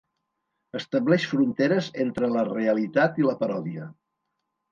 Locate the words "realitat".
2.49-3.19